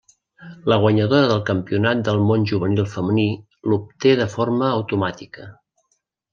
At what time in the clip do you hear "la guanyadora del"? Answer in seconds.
0.71-1.43